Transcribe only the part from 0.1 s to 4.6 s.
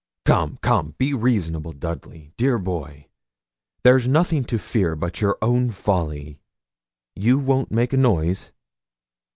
'Come, come, be reasonable, Dudley, dear boy. There's nothing to